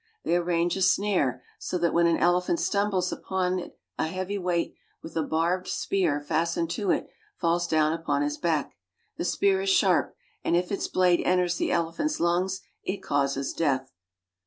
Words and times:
They 0.23 0.35
arrange 0.35 0.75
a 0.75 0.81
snare, 0.81 1.43
so 1.59 1.77
that 1.77 1.93
when 1.93 2.07
an 2.07 2.17
elephant 2.17 2.59
stumbles 2.59 3.11
upon 3.11 3.59
it 3.59 3.77
a 3.99 4.07
heavy 4.07 4.39
weight 4.39 4.73
with 5.03 5.15
a 5.15 5.21
barbed 5.21 5.67
spear 5.67 6.19
fastened 6.19 6.71
to 6.71 6.89
it 6.89 7.07
falls 7.37 7.67
down 7.67 7.93
upon 7.93 8.23
his 8.23 8.39
back. 8.39 8.73
The 9.17 9.25
spear 9.25 9.61
is 9.61 9.69
sharp, 9.69 10.15
and 10.43 10.55
if 10.55 10.71
its 10.71 10.87
blade 10.87 11.21
enters 11.23 11.57
the 11.57 11.71
elephant's 11.71 12.19
lungs, 12.19 12.61
it 12.83 12.97
causes 13.03 13.53
death. 13.53 13.91